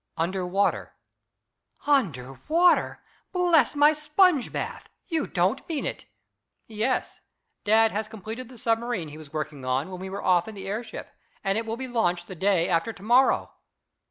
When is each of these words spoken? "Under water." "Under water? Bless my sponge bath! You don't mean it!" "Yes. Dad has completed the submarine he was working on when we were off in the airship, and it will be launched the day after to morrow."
"Under 0.17 0.47
water." 0.47 0.93
"Under 1.85 2.39
water? 2.47 3.03
Bless 3.33 3.75
my 3.75 3.93
sponge 3.93 4.51
bath! 4.51 4.89
You 5.09 5.27
don't 5.27 5.69
mean 5.69 5.85
it!" 5.85 6.05
"Yes. 6.65 7.19
Dad 7.65 7.91
has 7.91 8.07
completed 8.07 8.49
the 8.49 8.57
submarine 8.57 9.09
he 9.09 9.19
was 9.19 9.31
working 9.31 9.63
on 9.63 9.91
when 9.91 10.01
we 10.01 10.09
were 10.09 10.23
off 10.23 10.47
in 10.47 10.55
the 10.55 10.67
airship, 10.67 11.11
and 11.43 11.55
it 11.55 11.67
will 11.67 11.77
be 11.77 11.87
launched 11.87 12.25
the 12.25 12.33
day 12.33 12.67
after 12.67 12.91
to 12.91 13.03
morrow." 13.03 13.51